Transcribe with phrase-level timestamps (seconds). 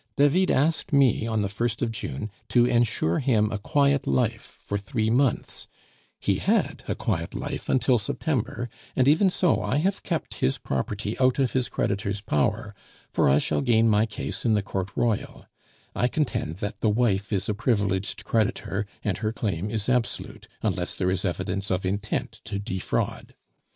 [0.15, 4.75] David asked me on the first of June to ensure him a quiet life for
[4.75, 5.67] three months;
[6.19, 11.15] he had a quiet life until September, and even so I have kept his property
[11.19, 12.73] out of his creditors' power,
[13.13, 15.45] for I shall gain my case in the Court Royal;
[15.95, 20.95] I contend that the wife is a privileged creditor, and her claim is absolute, unless
[20.95, 23.35] there is evidence of intent to defraud.